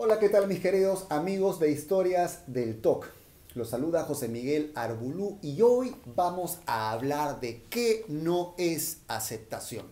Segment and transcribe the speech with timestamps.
[0.00, 3.10] Hola, ¿qué tal mis queridos amigos de Historias del TOC?
[3.56, 9.86] Los saluda José Miguel Arbulú y hoy vamos a hablar de qué no es aceptación.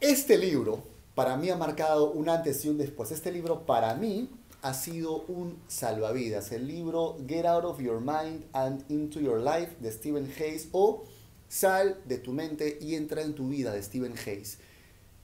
[0.00, 0.82] Este libro
[1.14, 3.10] para mí ha marcado un antes y un después.
[3.10, 4.28] Este libro para mí
[4.60, 6.52] ha sido un salvavidas.
[6.52, 11.04] El libro Get Out of Your Mind and Into Your Life de Stephen Hayes o
[11.48, 14.58] Sal de tu mente y entra en tu vida de Stephen Hayes.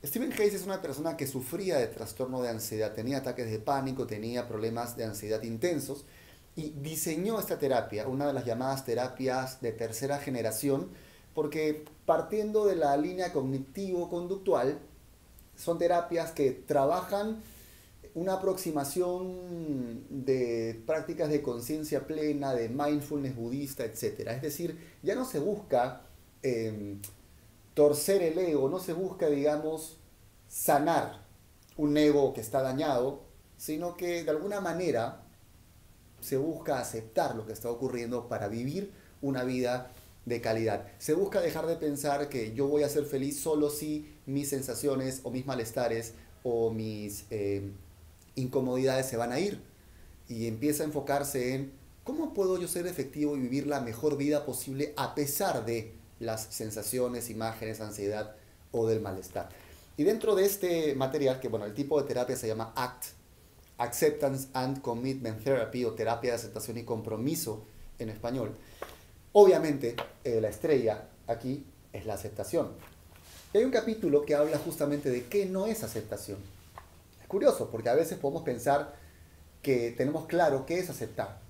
[0.05, 4.07] Stephen Hayes es una persona que sufría de trastorno de ansiedad, tenía ataques de pánico,
[4.07, 6.05] tenía problemas de ansiedad intensos
[6.55, 10.89] y diseñó esta terapia, una de las llamadas terapias de tercera generación,
[11.35, 14.79] porque partiendo de la línea cognitivo-conductual,
[15.57, 17.43] son terapias que trabajan
[18.15, 24.29] una aproximación de prácticas de conciencia plena, de mindfulness budista, etc.
[24.29, 26.03] Es decir, ya no se busca
[26.43, 27.01] em,
[27.79, 29.99] torcer el ego, no se busca, digamos,
[30.49, 31.25] sanar
[31.77, 33.23] un ego que está dañado,
[33.57, 35.23] sino que de alguna manera
[36.21, 39.93] se busca aceptar lo que está ocurriendo para vivir una vida
[40.27, 40.89] de calidad.
[40.99, 45.21] Se busca dejar de pensar que yo voy a ser feliz solo si mis sensaciones
[45.23, 47.71] o mis malestares o mis eh,
[48.35, 49.63] incomodidades se van a ir.
[50.27, 51.71] Y empieza a enfocarse en
[52.03, 56.45] cómo puedo yo ser efectivo y vivir la mejor vida posible a pesar de las
[56.51, 58.35] sensaciones, imágenes, ansiedad
[58.73, 59.49] o del malestar.
[59.97, 63.07] Y dentro de este material, que bueno, el tipo de terapia se llama ACT,
[63.79, 67.65] Acceptance and Commitment Therapy o terapia de aceptación y compromiso
[67.99, 68.55] en español,
[69.33, 72.71] obviamente eh, la estrella aquí es la aceptación.
[73.53, 76.39] Y hay un capítulo que habla justamente de qué no es aceptación.
[77.21, 78.95] Es curioso, porque a veces podemos pensar
[79.63, 81.41] que tenemos claro qué es aceptar.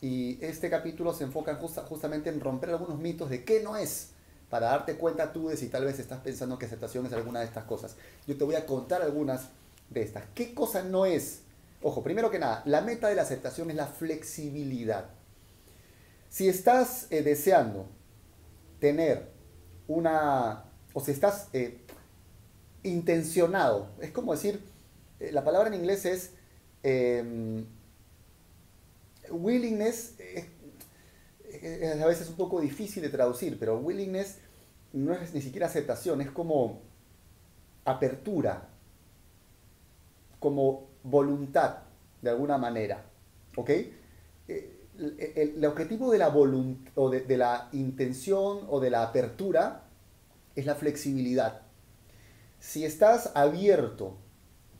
[0.00, 4.10] Y este capítulo se enfoca justamente en romper algunos mitos de qué no es
[4.50, 7.46] para darte cuenta tú de si tal vez estás pensando que aceptación es alguna de
[7.46, 7.96] estas cosas.
[8.26, 9.48] Yo te voy a contar algunas
[9.90, 10.24] de estas.
[10.34, 11.42] ¿Qué cosa no es?
[11.82, 15.10] Ojo, primero que nada, la meta de la aceptación es la flexibilidad.
[16.28, 17.86] Si estás eh, deseando
[18.80, 19.30] tener
[19.86, 21.78] una, o si estás eh,
[22.82, 24.62] intencionado, es como decir,
[25.20, 26.30] eh, la palabra en inglés es
[26.82, 27.66] em,
[31.62, 34.38] willingness, a veces un poco difícil de traducir, pero willingness
[34.92, 36.80] no es ni siquiera aceptación, es como
[37.84, 38.68] apertura,
[40.38, 41.78] como voluntad,
[42.22, 43.04] de alguna manera.
[43.56, 43.70] ¿Ok?
[43.70, 49.84] Eh, el, objetivo de la, o de, la intención o de la apertura
[50.56, 51.62] es la flexibilidad.
[52.58, 54.16] Si estás abierto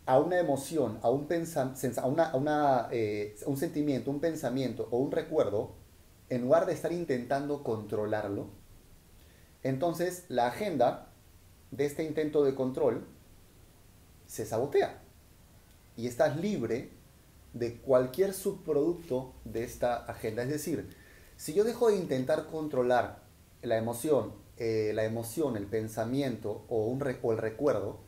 [0.07, 5.78] a una emoción, a un, a una, eh, un sentimiento, un pensamiento o un recuerdo,
[6.31, 8.49] en lugar de estar intentando controlarlo,
[9.63, 11.13] entonces la agenda
[11.71, 13.07] de este intento de control
[14.27, 15.03] se sabotea
[15.97, 16.91] y estás libre
[17.55, 20.43] de cualquier subproducto de esta agenda.
[20.43, 20.95] Es decir,
[21.37, 23.23] si yo dejo de intentar controlar
[23.63, 28.01] la emoción, eh, la emoción, el pensamiento o, un, o el recuerdo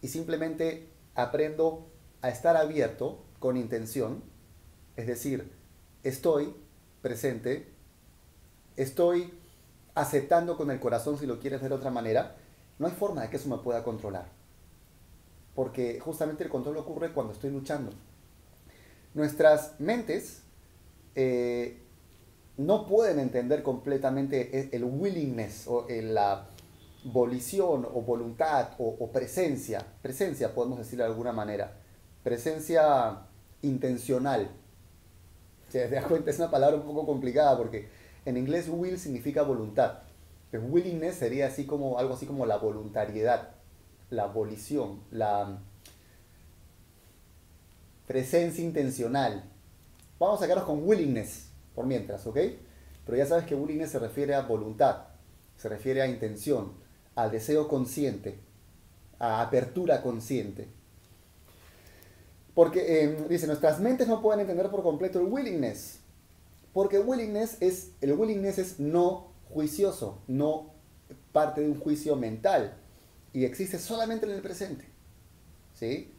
[0.00, 1.90] y simplemente aprendo
[2.20, 4.22] a estar abierto con intención,
[4.96, 5.52] es decir,
[6.02, 6.54] estoy
[7.02, 7.68] presente,
[8.76, 9.32] estoy
[9.94, 12.36] aceptando con el corazón si lo quieres ver de otra manera,
[12.78, 14.26] no hay forma de que eso me pueda controlar.
[15.54, 17.92] Porque justamente el control ocurre cuando estoy luchando.
[19.14, 20.42] Nuestras mentes
[21.14, 21.82] eh,
[22.56, 26.48] no pueden entender completamente e, el willingness o la
[27.04, 31.72] volición o voluntad o, presencia, presencia podemos decir de alguna manera,
[32.22, 33.26] presencia
[33.62, 34.50] intencional.
[35.72, 36.30] ¿Se das cuenta?
[36.30, 37.88] Es una palabra un poco complicada porque
[38.26, 40.00] en inglés will significa voluntad.
[40.50, 43.54] Pero willingness sería así como algo así como la voluntariedad,
[44.10, 45.60] la volición, la
[48.06, 49.44] presencia intencional.
[50.18, 52.36] Vamos a sacarnos con willingness por mientras, ¿ok?
[53.06, 55.04] Pero ya sabes que willingness se refiere a voluntad,
[55.56, 56.74] se refiere a intención,
[57.14, 58.38] al deseo consciente,
[59.18, 60.68] a apertura consciente.
[62.54, 66.00] Porque em, dice, nuestras mentes no pueden entender por completo el willingness.
[66.72, 70.72] Porque willingness es, el willingness es no juicioso, no
[71.32, 72.76] parte de un juicio mental.
[73.32, 74.84] Y existe solamente en el presente.
[75.74, 76.12] ¿Sí?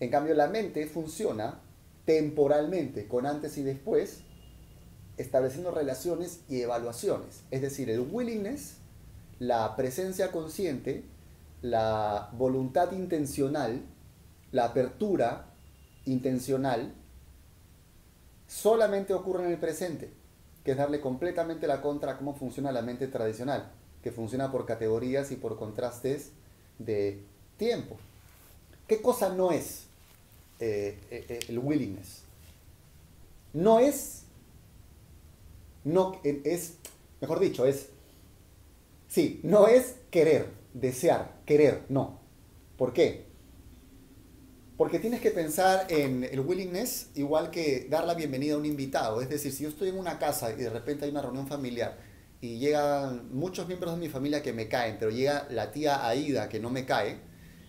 [0.00, 1.60] En cambio, la mente funciona
[2.04, 4.20] temporalmente, con antes y después,
[5.16, 7.42] estableciendo relaciones y evaluaciones.
[7.50, 8.76] Es decir, el willingness,
[9.38, 11.04] la presencia consciente,
[11.60, 13.82] la voluntad intencional,
[14.52, 15.47] la apertura
[16.10, 16.94] intencional,
[18.46, 20.12] solamente ocurre en el presente,
[20.64, 23.72] que es darle completamente la contra a cómo funciona la mente tradicional,
[24.02, 26.32] que funciona por categorías y por contrastes
[26.78, 27.22] de
[27.56, 27.96] tiempo.
[28.86, 29.88] ¿Qué cosa no es?
[30.60, 32.22] eh, eh, el willingness.
[33.52, 34.24] No es,
[35.84, 36.74] no es,
[37.20, 37.88] mejor dicho, es,
[39.08, 42.18] sí, no es querer, desear, querer, no.
[42.76, 43.26] ¿Por qué?
[44.78, 49.20] Porque tienes que pensar en el willingness igual que dar la bienvenida a un invitado.
[49.20, 51.98] Es decir, si yo estoy en una casa y de repente hay una reunión familiar
[52.40, 56.48] y llegan muchos miembros de mi familia que me caen, pero llega la tía Aida
[56.48, 57.18] que no me cae,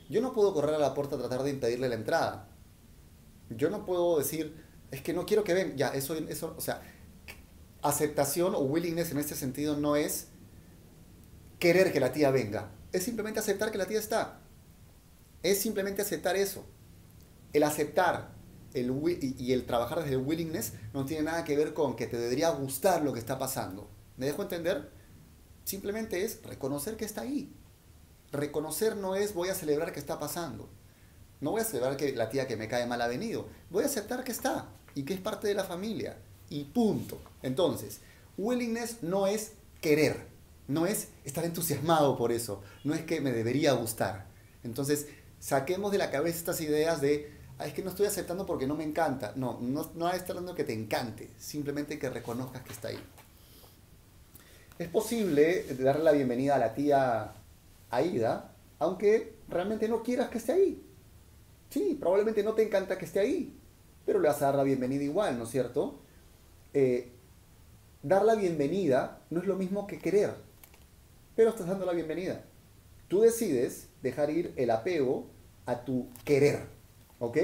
[0.07, 2.47] yo no puedo correr a la puerta a tratar de impedirle la entrada.
[3.49, 5.75] Yo no puedo decir, es que no quiero que ven.
[5.77, 6.83] Ya, eso, eso, o sea,
[7.81, 10.27] aceptación o willingness en este sentido no es
[11.57, 12.69] querer que la tía venga.
[12.91, 14.41] Es simplemente aceptar que la tía está.
[15.41, 16.67] Es simplemente aceptar eso
[17.53, 18.39] el aceptar
[18.73, 22.17] el, y el trabajar desde el willingness no tiene nada que ver con que te
[22.17, 23.89] debería gustar lo que está pasando.
[24.17, 24.91] ¿Me dejo entender?
[25.63, 27.53] Simplemente es reconocer que está ahí.
[28.31, 30.69] Reconocer no es voy a celebrar que está pasando.
[31.41, 33.47] No voy a celebrar que la tía que me cae mal ha venido.
[33.69, 36.17] Voy a aceptar que está y que es parte de la familia.
[36.49, 37.21] Y punto.
[37.41, 38.01] Entonces,
[38.37, 40.27] willingness no es querer.
[40.67, 42.61] No es estar entusiasmado por eso.
[42.83, 44.27] No es que me debería gustar.
[44.63, 45.07] Entonces,
[45.39, 48.75] saquemos de la cabeza estas ideas de Ah, es que no estoy aceptando porque no
[48.75, 49.33] me encanta.
[49.35, 52.99] No, no, no está hablando que te encante, simplemente que reconozcas que está ahí.
[54.79, 57.33] Es posible darle la bienvenida a la tía
[57.89, 60.81] Aida, aunque realmente no quieras que esté ahí.
[61.69, 63.59] Sí, probablemente no te encanta que esté ahí,
[64.05, 65.99] pero le vas a dar la bienvenida igual, ¿no es cierto?
[66.73, 67.11] Eh,
[68.01, 70.33] dar la bienvenida no es lo mismo que querer,
[71.35, 72.45] pero estás dando la bienvenida.
[73.09, 75.27] Tú decides dejar ir el apego
[75.65, 76.78] a tu querer.
[77.19, 77.37] ¿Ok?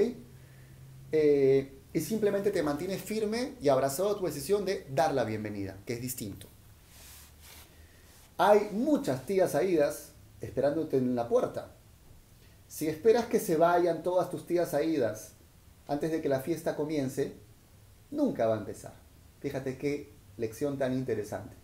[1.12, 5.78] Eh, y simplemente te mantienes firme y abrazado a tu decisión de dar la bienvenida,
[5.86, 6.46] que es distinto.
[8.38, 10.12] Hay muchas tías aídas
[10.42, 11.70] esperándote en la puerta.
[12.68, 15.32] Si esperas que se vayan todas tus tías aídas
[15.88, 17.32] antes de que la fiesta comience,
[18.10, 18.94] nunca va a empezar.
[19.40, 21.56] Fíjate qué lección tan interesante.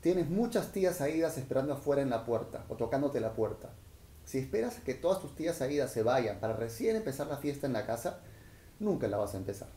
[0.00, 3.70] Tienes muchas tías aídas esperando afuera en la puerta o tocándote la puerta.
[4.28, 7.72] Si esperas que todas tus tías salidas se vayan para recién empezar la fiesta en
[7.72, 8.20] la casa,
[8.78, 9.68] nunca la vas a empezar.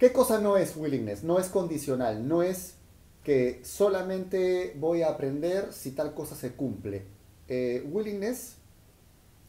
[0.00, 1.22] ¿Qué cosa no es willingness?
[1.22, 2.74] No es condicional, no es
[3.22, 7.04] que solamente voy a aprender si tal cosa se cumple.
[7.46, 8.56] Eh, willingness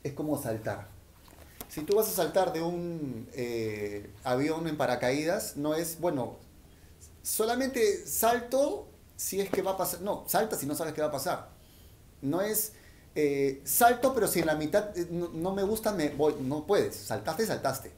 [0.03, 0.89] es como saltar.
[1.67, 6.35] Si tú vas a saltar de un eh, avión en paracaídas, no es, bueno,
[7.23, 10.01] solamente salto si es que va a pasar.
[10.01, 11.54] No, salta si no sabes qué va a pasar.
[12.21, 12.73] No es
[13.15, 16.35] eh, salto, pero si en la mitad eh, no, me gusta, me voy.
[16.41, 16.95] No puedes.
[16.95, 17.91] Saltaste, saltaste.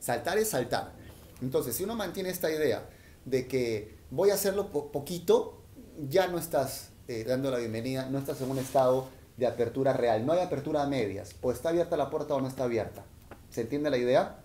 [0.00, 0.92] Saltar es saltar.
[1.40, 2.86] Entonces, si uno mantiene esta idea
[3.24, 5.62] de que voy a hacerlo poquito,
[6.08, 10.26] ya no estás eh, dando la bienvenida, no estás en un estado de apertura real.
[10.26, 11.34] No hay apertura a medias.
[11.40, 13.04] O está abierta la puerta o no está abierta.
[13.50, 14.38] ¿Se entiende la idea?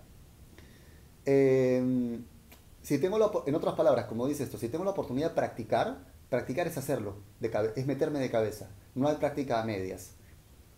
[1.24, 2.24] Em,
[2.82, 5.98] si tengo en otras palabras, como dice esto, si tengo la oportunidad de practicar,
[6.30, 7.16] practicar es hacerlo,
[7.76, 8.68] es meterme de cabeza.
[8.94, 10.12] No hay práctica a medias.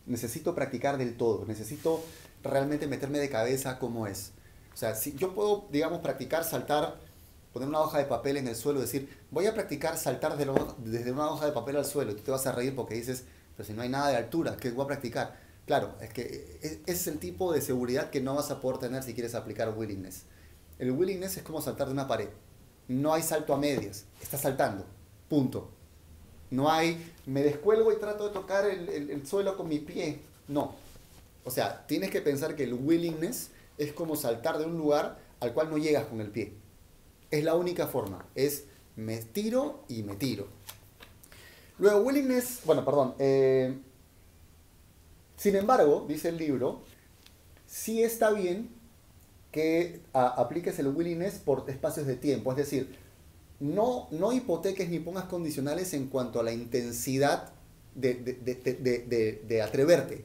[0.06, 2.02] Necesito practicar del todo, necesito
[2.42, 4.32] realmente meterme de cabeza como es.
[4.74, 6.98] O sea, si yo puedo, digamos, practicar saltar,
[7.52, 11.12] poner una hoja de papel en el suelo y decir, voy a practicar saltar desde
[11.12, 12.16] una hoja de papel al suelo.
[12.16, 13.24] Tú te vas a reír porque dices,
[13.56, 15.38] pero si no hay nada de altura, ¿qué voy a practicar?
[15.66, 19.02] Claro, es que e, es el tipo de seguridad que no vas a poder tener
[19.02, 20.24] si quieres aplicar willingness.
[20.78, 22.30] El willingness es como saltar de una pared.
[22.88, 24.84] No hay salto a medias, estás saltando,
[25.32, 25.70] punto.
[26.50, 30.18] No hay, me descuelgo y trato de tocar el, suelo con mi pie.
[30.46, 30.74] No.
[31.46, 33.48] O sea, tienes que pensar que el willingness
[33.78, 36.52] es como saltar de un lugar al cual no llegas con el pie.
[37.30, 38.26] Es la única forma.
[38.34, 40.48] Es me tiro y me tiro.
[41.78, 43.14] Luego, willingness, bueno, perdón.
[43.18, 43.74] Eh,
[45.38, 46.82] sin embargo, dice el libro,
[47.66, 48.68] sí está bien
[49.50, 52.50] que apliques el willingness por espacios de tiempo.
[52.50, 53.01] Es decir,
[53.62, 57.52] no, no hipoteques ni pongas condicionales en cuanto a la intensidad
[57.94, 60.24] de, atreverte.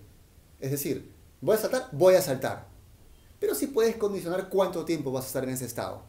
[0.60, 2.68] Es decir, voy a saltar, voy a saltar.
[3.40, 6.02] Pero sí puedes condicionar cuánto tiempo vas a estar en ese estado.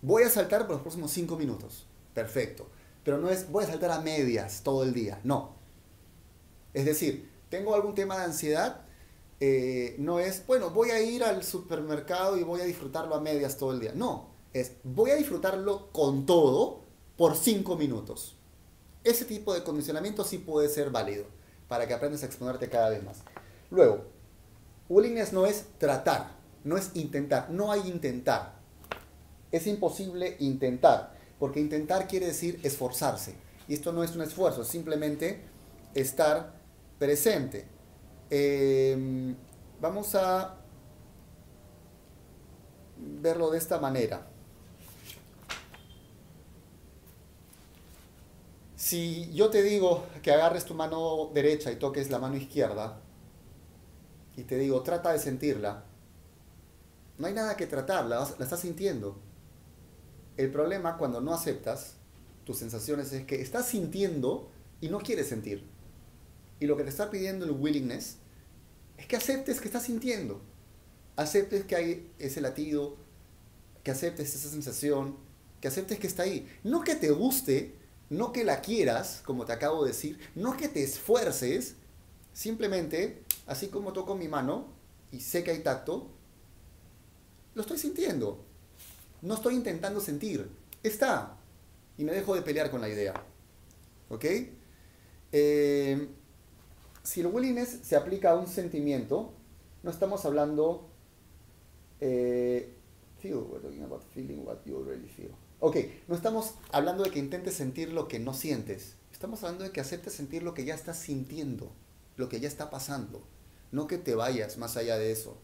[0.00, 1.88] Voy a saltar por los próximos cinco minutos.
[2.14, 2.68] Perfecto.
[3.02, 5.20] Pero no es voy a saltar a medias todo el día.
[5.24, 5.56] No.
[6.72, 8.82] Es decir, tengo algún tema de ansiedad.
[9.40, 13.56] Eh, no es, bueno, voy a ir al supermercado y voy a disfrutarlo a medias
[13.56, 13.92] todo el día.
[13.92, 16.82] No es voy a disfrutarlo con todo
[17.16, 18.36] por cinco minutos.
[19.04, 21.24] Ese tipo de condicionamiento sí puede ser válido
[21.68, 23.22] para que aprendas a exponerte cada vez más.
[23.70, 24.04] Luego,
[24.88, 26.32] willingness no es tratar,
[26.64, 28.58] no es intentar, no hay intentar.
[29.52, 33.34] Es imposible intentar, porque intentar quiere decir esforzarse.
[33.68, 35.42] Y esto no es un esfuerzo, es simplemente
[35.94, 36.54] estar
[36.98, 37.66] presente.
[38.28, 39.34] Em,
[39.80, 40.56] vamos a
[42.96, 44.29] verlo de esta manera.
[48.90, 53.00] Si yo te digo que agarres tu mano derecha y toques la mano izquierda,
[54.36, 55.84] y te digo, trata de sentirla,
[57.16, 59.16] no hay nada que tratar, la, la estás sintiendo.
[60.36, 61.98] El problema cuando no aceptas
[62.42, 65.68] tus sensaciones es que estás sintiendo y no quieres sentir.
[66.58, 68.16] Y lo que te está pidiendo el willingness
[68.98, 70.40] es que aceptes que estás sintiendo.
[71.14, 72.96] Aceptes que hay ese latido,
[73.84, 75.16] que aceptes esa sensación,
[75.60, 76.48] que aceptes que está ahí.
[76.64, 77.78] No que te guste,
[78.10, 81.76] no que la quieras, como te acabo de decir, no que te esfuerces,
[82.32, 84.66] simplemente, así como toco mi mano
[85.12, 86.08] y sé que hay tacto,
[87.54, 88.44] lo estoy sintiendo.
[89.22, 90.50] No estoy intentando sentir.
[90.82, 91.36] Está.
[91.96, 93.14] Y me dejo de pelear con la idea.
[94.08, 94.24] ¿Ok?
[95.32, 96.08] Eh,
[97.02, 99.32] si el willingness se aplica a un sentimiento,
[99.82, 100.88] no estamos hablando...
[102.00, 105.34] Feel, we're talking about feeling what you already feel.
[105.62, 105.76] Ok,
[106.08, 108.94] no estamos hablando de que intentes sentir lo que no sientes.
[109.12, 111.70] Estamos hablando de que aceptes sentir lo que ya estás sintiendo,
[112.16, 113.22] lo que ya está pasando.
[113.70, 115.36] No que te vayas más allá de eso,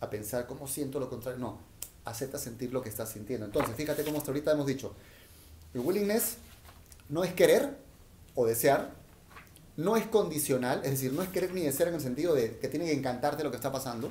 [0.00, 1.38] a pensar cómo siento lo contrario.
[1.38, 1.58] No,
[2.06, 3.44] acepta sentir lo que estás sintiendo.
[3.44, 4.94] Entonces, fíjate cómo hasta ahorita hemos dicho,
[5.74, 6.36] el willingness
[7.10, 7.76] no es querer
[8.34, 8.94] o desear,
[9.76, 12.68] no es condicional, es decir, no es querer ni desear en el sentido de que
[12.68, 14.10] tiene que encantarte lo que está pasando,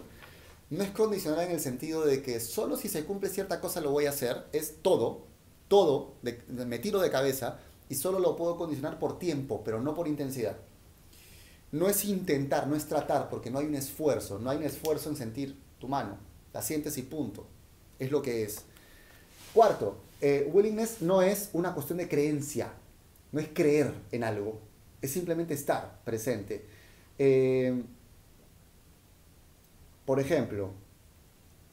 [0.70, 3.89] no es condicional en el sentido de que solo si se cumple cierta cosa lo
[3.89, 5.29] voy a hacer, es todo,
[5.70, 10.08] todo, me tiro de cabeza y solo lo puedo condicionar por tiempo, pero no por
[10.08, 10.58] intensidad.
[11.72, 15.10] No es intentar, no es tratar, porque no hay un esfuerzo, no hay un esfuerzo
[15.10, 16.18] en sentir tu mano,
[16.54, 17.48] la sientes y punto,
[17.98, 18.64] es lo que es.
[19.54, 22.74] Cuarto, eh, willingness no es una cuestión de creencia,
[23.32, 24.60] no es creer en algo,
[25.02, 26.66] es simplemente estar presente.
[27.18, 27.84] Eh,
[30.06, 30.72] por ejemplo,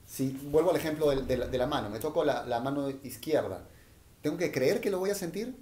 [0.06, 3.66] si vuelvo al ejemplo de, la, mano, me toco la, la, mano izquierda,
[4.26, 5.54] ¿tengo que creer que lo voy a sentir?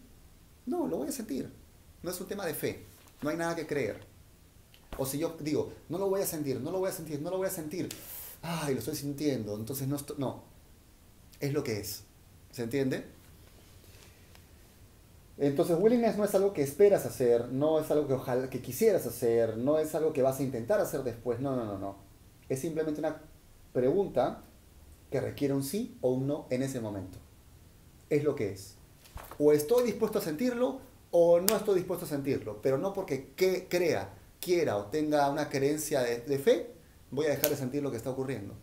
[0.64, 1.52] No, lo voy a sentir.
[2.02, 2.86] No es un tema de fe,
[3.20, 4.00] no hay nada que creer.
[4.96, 7.28] O si yo digo, no lo voy a sentir, no lo voy a sentir, no
[7.28, 7.90] lo voy a sentir,
[8.40, 10.44] ay, lo estoy sintiendo, entonces no, no,
[11.40, 12.04] es lo que es.
[12.52, 13.04] ¿Se entiende?
[15.36, 19.04] Entonces, willingness no es algo que esperas hacer, no es algo que ojalá que quisieras
[19.04, 21.96] hacer, no es algo que vas a intentar hacer después, no, no, no, no.
[22.48, 23.20] Es simplemente una
[23.74, 24.40] pregunta
[25.10, 27.18] que requiere un sí o un no en ese momento.
[28.10, 28.74] Es lo que es.
[29.38, 30.80] O estoy dispuesto a sentirlo
[31.10, 35.48] o no estoy dispuesto a sentirlo, pero no porque que crea, quiera o tenga una
[35.48, 36.70] creencia de, de fe,
[37.10, 38.54] voy a dejar de sentir lo que está ocurriendo.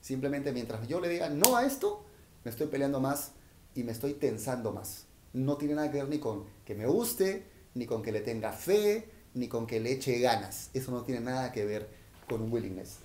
[0.00, 2.04] Simplemente mientras yo le diga no a esto,
[2.44, 3.32] me estoy peleando más
[3.74, 7.44] y me estoy tensando más no tiene nada que ver ni con que me guste,
[7.74, 10.70] ni con que le tenga fe, ni con que le eche ganas.
[10.74, 11.88] Eso no tiene nada que ver
[12.28, 12.98] con un willingness.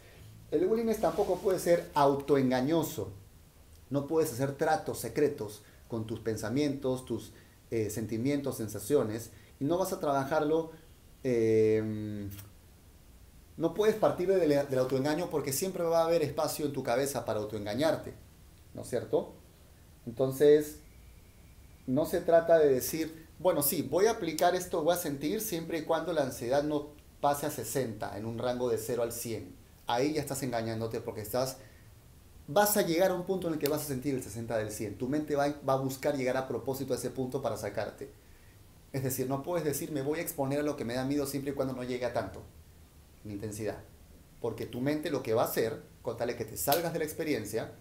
[0.52, 3.12] El willingness tampoco puede ser autoengañoso.
[3.94, 7.32] No puedes hacer tratos secretos con tus pensamientos, tus
[7.70, 10.72] eh, sentimientos, sensaciones, y no vas a trabajarlo.
[11.24, 12.32] Em,
[13.56, 17.40] no puedes partir del autoengaño porque siempre va a haber espacio en tu cabeza para
[17.40, 18.16] autoengañarte,
[18.74, 19.36] ¿no es cierto?
[20.08, 20.80] Entonces,
[21.86, 25.78] no se trata de decir, bueno, sí, voy a aplicar esto, voy a sentir siempre
[25.78, 26.88] y cuando la ansiedad no
[27.22, 29.56] pase a 60, en un rango de 0 al 100.
[29.86, 31.58] Ahí ya estás engañándote porque estás,
[32.48, 34.72] vas a llegar a un punto en el que vas a sentir el 60 del
[34.72, 34.98] 100.
[34.98, 38.10] Tu mente va, va a buscar llegar a propósito a ese punto para sacarte.
[38.92, 41.26] Es decir, no puedes decir, me voy a exponer a lo que me da miedo
[41.26, 42.44] siempre y cuando no llegue a tanto,
[43.26, 43.80] en intensidad.
[44.40, 47.00] Porque tu mente lo que va a hacer, con tal de que te salgas de
[47.00, 47.72] la experiencia,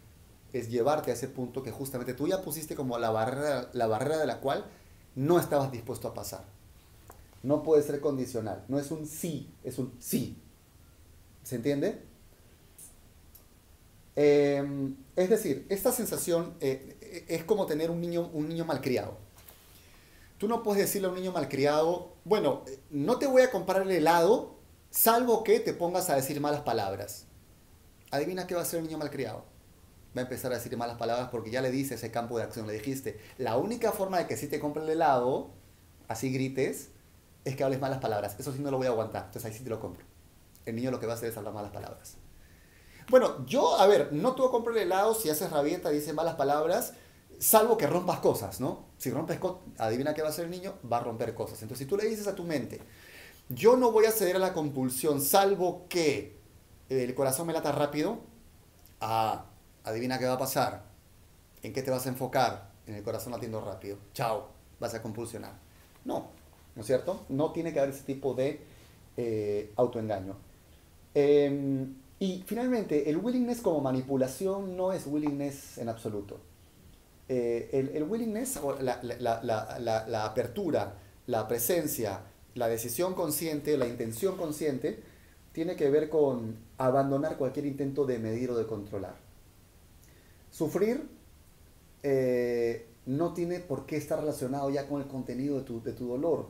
[0.53, 4.19] es llevarte a ese punto que justamente tú ya pusiste como la barrera, la barrera
[4.19, 4.65] de la cual
[5.15, 6.45] no estabas dispuesto a pasar.
[7.43, 10.39] No puede ser condicional, no es un sí, es un sí.
[11.43, 12.03] ¿Se entiende?
[14.15, 19.17] Em, es decir, esta sensación eh, es como tener un niño, un niño malcriado.
[20.39, 23.91] Tú no puedes decirle a un niño malcriado, bueno, no te voy a comprar el
[23.91, 24.57] helado,
[24.91, 27.27] salvo que te pongas a decir malas palabras.
[28.11, 29.53] Adivina qué va a hacer el niño malcriado
[30.17, 32.67] va a empezar a decir malas palabras porque ya le dice ese campo de acción,
[32.67, 35.51] le dijiste, la única forma de que si te compre el helado,
[36.09, 36.91] así grites,
[37.45, 38.37] es que hables malas palabras.
[38.39, 40.05] Eso sí no lo voy a aguantar, entonces ahí sí te lo compro.
[40.67, 42.17] El niño lo que va a hacer es hablar malas palabras.
[43.09, 46.15] Bueno, yo, a ver, no te voy a comprar el helado si haces rabieta dices
[46.15, 46.95] malas palabras,
[47.39, 48.87] salvo que rompas cosas, ¿no?
[48.99, 51.61] Si rompes cosas, adivina qué va a hacer el niño, va a romper cosas.
[51.63, 52.81] Entonces, si tú le dices a tu mente,
[53.49, 56.37] yo no voy a ceder a la compulsión, salvo que
[56.89, 58.21] el corazón me lata rápido,
[59.01, 59.47] a
[59.85, 60.85] adivina qué va a pasar.
[61.63, 62.71] ¿En qué te vas a enfocar?
[62.87, 63.99] En el corazón latiendo rápido.
[64.15, 64.49] Chao,
[64.81, 65.53] vas a compulsionar.
[66.05, 66.29] No,
[66.75, 67.25] ¿no es cierto?
[67.29, 68.61] No tiene que haber ese tipo de
[69.17, 70.37] eh, autoengaño.
[71.15, 76.39] Em, Y finalmente, el willingness como manipulación no es willingness en absoluto.
[77.29, 80.95] Eh, el, willingness, la, la, apertura,
[81.27, 82.21] la presencia,
[82.55, 85.03] la decisión consciente, la intención consciente,
[85.51, 89.17] tiene que ver con abandonar cualquier intento de medir o de controlar.
[90.53, 91.09] Sufrir
[92.05, 96.07] eh, no tiene por qué estar relacionado ya con el contenido de tu, de tu
[96.07, 96.47] dolor.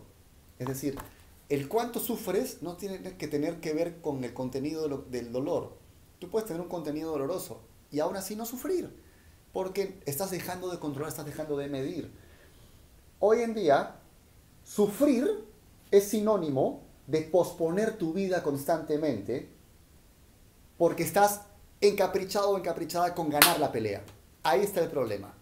[0.58, 0.96] Es decir,
[1.52, 5.76] el cuánto sufres no tiene que tener que ver con el contenido del dolor.
[6.18, 8.90] Tú puedes tener un contenido doloroso y aún así no sufrir,
[9.52, 12.10] porque estás dejando de controlar, estás dejando de medir.
[13.18, 13.96] Hoy en día,
[14.64, 15.44] sufrir
[15.90, 19.50] es sinónimo de posponer tu vida constantemente
[20.78, 21.42] porque estás
[21.82, 24.02] encaprichado o encaprichada con ganar la pelea.
[24.42, 25.34] Ahí está el problema.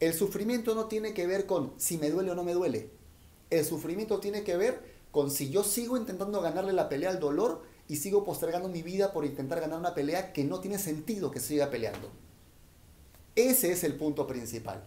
[0.00, 2.90] El sufrimiento no tiene que ver con si me duele o no me duele.
[3.48, 7.62] El sufrimiento tiene que ver con si yo sigo intentando ganarle la pelea al dolor
[7.86, 11.38] y sigo postergando mi vida por intentar ganar una pelea que no tiene sentido que
[11.38, 12.10] siga peleando.
[13.36, 14.82] Ese es el punto principal.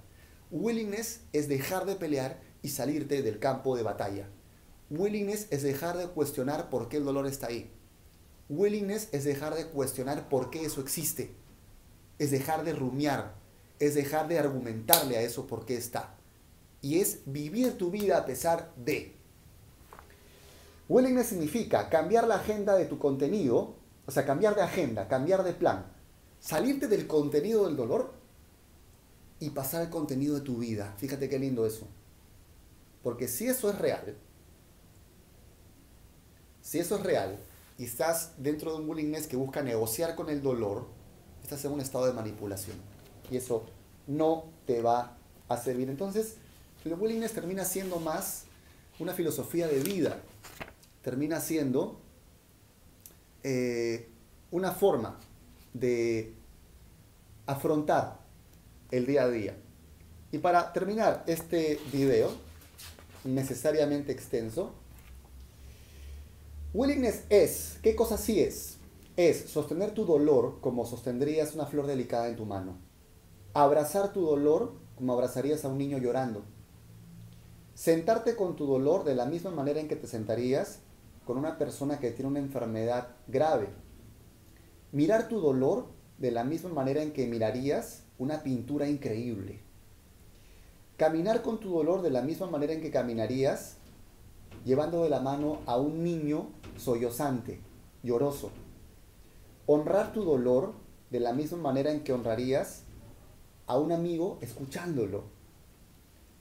[0.52, 4.28] Willingness es dejar de pelear y salirte del campo de batalla.
[4.90, 7.72] Willingness es dejar de cuestionar por qué el dolor está ahí.
[8.50, 11.32] Willingness es dejar de cuestionar por qué eso existe.
[12.20, 13.36] Es dejar de rumiar.
[13.80, 16.18] Es dejar de argumentarle a eso por qué está.
[16.82, 19.17] Y es vivir tu vida a pesar de.
[20.90, 23.76] Willingness significa cambiar la agenda de tu contenido,
[24.06, 25.86] o sea, cambiar de agenda, cambiar de plan,
[26.40, 28.14] salirte del contenido del dolor
[29.40, 30.94] y pasar al contenido de tu vida.
[30.98, 31.88] Fíjate qué lindo eso.
[33.04, 34.16] Porque si eso es real,
[36.62, 37.38] si eso es real
[37.78, 40.88] y estás dentro de un willingness que busca negociar con el dolor,
[41.44, 42.78] estás en un estado de manipulación.
[43.30, 43.66] Y eso
[44.08, 45.18] no te va
[45.48, 45.90] a servir.
[45.90, 46.36] Entonces,
[46.84, 48.44] el willingness termina siendo más
[49.00, 50.22] una filosofía de vida.
[51.08, 52.02] Termina siendo
[53.42, 54.10] eh,
[54.52, 55.18] una forma
[55.74, 56.34] de
[57.46, 58.20] afrontar
[58.92, 59.58] el día a día.
[60.34, 62.30] Y para terminar este video,
[63.24, 64.74] necesariamente extenso,
[66.74, 68.76] Willingness es, ¿qué cosa sí es?
[69.16, 72.80] Es sostener tu dolor como sostendrías una flor delicada en tu mano.
[73.54, 76.44] Abrazar tu dolor como abrazarías a un niño llorando.
[77.76, 80.82] Sentarte con tu dolor de la misma manera en que te sentarías
[81.28, 83.68] con una persona que tiene una enfermedad grave.
[84.94, 85.88] Mirar tu dolor
[86.18, 89.60] de la misma manera en que mirarías una pintura increíble.
[90.96, 93.76] Caminar con tu dolor de la misma manera en que caminarías
[94.64, 97.60] llevando de la mano a un niño sollozante,
[98.04, 98.50] lloroso.
[99.66, 100.74] Honrar tu dolor
[101.12, 102.84] de la misma manera en que honrarías
[103.68, 105.26] a un amigo escuchándolo.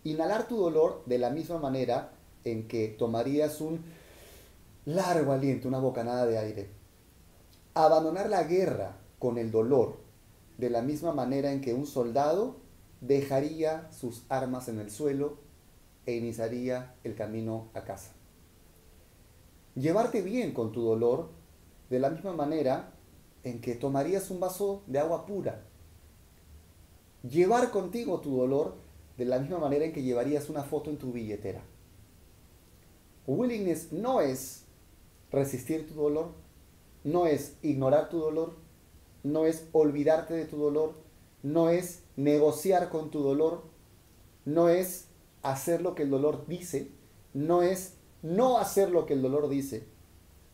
[0.05, 2.13] Inhalar tu dolor de la misma manera
[2.45, 3.85] en que tomarías un
[4.87, 6.71] largo aliento, una bocanada de aire.
[7.75, 9.99] Abandonar la guerra con el dolor
[10.57, 12.57] de la misma manera en que un soldado
[13.01, 15.39] dejaría sus armas en el suelo
[16.07, 18.13] e iniciaría el camino a casa.
[19.75, 21.31] Llevarte bien con tu dolor
[21.91, 22.93] de la misma manera
[23.43, 25.65] en que tomarías un vaso de agua pura.
[27.29, 28.77] Llevar contigo tu dolor
[29.19, 31.63] de la misma manera en que llevarías una foto en tu billetera.
[33.27, 34.66] Willingness no es
[35.37, 36.33] resistir tu dolor,
[37.05, 38.57] no es ignorar tu dolor,
[39.23, 40.95] no es olvidarte de tu dolor,
[41.43, 43.63] no es negociar con tu dolor,
[44.45, 45.09] no es
[45.43, 46.91] hacer lo que el dolor dice,
[47.35, 49.87] no es no hacer lo que el dolor dice,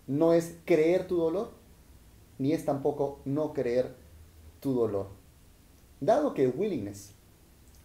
[0.06, 1.52] no es creer tu dolor,
[2.38, 3.94] ni es tampoco no creer
[4.60, 5.08] tu dolor.
[6.00, 7.14] Dado que willingness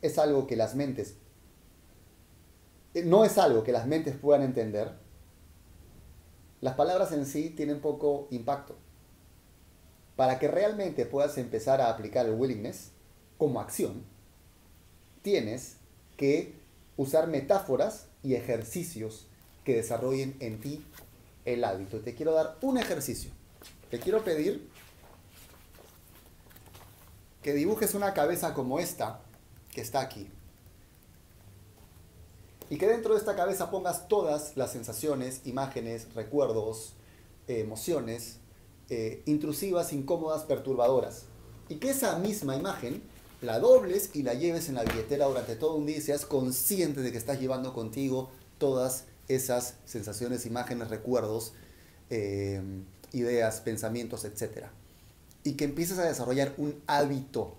[0.01, 1.15] es algo que las mentes,
[2.93, 5.06] eh, no es algo que las mentes puedan entender,
[6.61, 8.75] las palabras en sí tienen poco impacto.
[10.15, 12.91] Para que realmente puedas empezar a aplicar el willingness
[13.37, 14.03] como acción,
[15.21, 15.77] tienes
[16.15, 16.55] que
[16.95, 19.27] usar metáforas y ejercicios
[19.63, 20.83] que desarrollen en ti
[21.45, 21.99] el hábito.
[21.99, 23.31] Te quiero dar un ejercicio.
[23.91, 24.67] Te quiero pedir
[27.43, 29.21] que dibujes una cabeza como esta,
[29.71, 30.29] que está aquí.
[32.69, 36.93] Y que dentro de esta cabeza pongas todas las sensaciones, imágenes, recuerdos,
[37.47, 38.39] emociones
[38.89, 41.23] eh, intrusivas, incómodas, perturbadoras.
[41.69, 43.01] Y que esa misma imagen
[43.41, 47.01] la dobles y la lleves en la billetera durante todo un día y seas consciente
[47.01, 51.53] de que estás llevando contigo todas esas sensaciones, imágenes, recuerdos,
[52.09, 52.61] eh,
[53.11, 54.67] ideas, pensamientos, etc.
[55.43, 57.55] Y que empieces a desarrollar un hábito.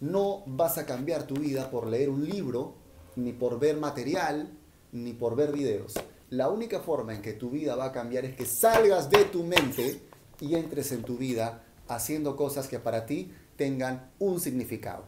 [0.00, 2.74] No vas a cambiar tu vida por leer un libro,
[3.18, 4.48] ni por ver material,
[4.92, 5.94] ni por ver videos.
[6.30, 9.42] La única forma en que tu vida va a cambiar es que salgas de tu
[9.42, 10.00] mente
[10.40, 15.04] y entres en tu vida haciendo cosas que para ti tengan un significado.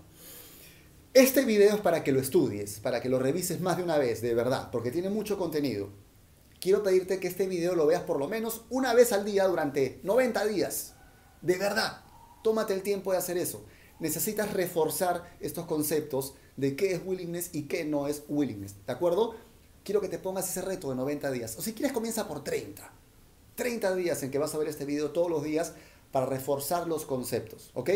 [1.14, 4.20] Este video es para que lo estudies, para que lo revises más de una vez,
[4.22, 5.90] de verdad, porque tiene mucho contenido.
[6.60, 10.00] Quiero pedirte que este video lo veas por lo menos una vez al día durante
[10.02, 10.94] 90 días.
[11.42, 12.02] De verdad,
[12.42, 13.64] tómate el tiempo de hacer eso.
[14.00, 18.74] Necesitas reforzar estos conceptos de qué es willingness y qué no es willingness.
[18.86, 19.34] ¿De acuerdo?
[19.82, 21.56] Quiero que te pongas ese reto de 90 días.
[21.58, 22.92] O si quieres, comienza por 30.
[23.54, 25.72] 30 días en que vas a ver este video todos los días
[26.12, 27.70] para reforzar los conceptos.
[27.72, 27.90] ¿Ok?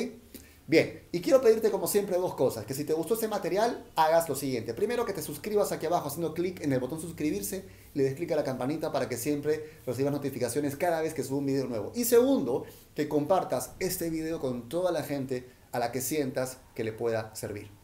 [0.67, 4.31] Bien, y quiero pedirte como siempre dos cosas, que si te gustó este material, hagas
[4.31, 4.73] lo siguiente.
[4.73, 8.33] Primero, que te suscribas aquí abajo haciendo clic en el botón suscribirse, le des clic
[8.33, 11.93] a la campanita para que siempre recibas notificaciones cada vez que subo un video nuevo.
[11.95, 16.83] Y segundo, que compartas este video con toda la gente a la que sientas que
[16.83, 17.84] le pueda servir.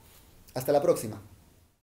[0.55, 1.21] Hasta la próxima.